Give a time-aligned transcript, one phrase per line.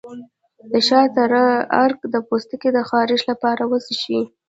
[0.71, 1.43] د شاه تره
[1.81, 4.21] عرق د پوستکي د خارښ لپاره وڅښئ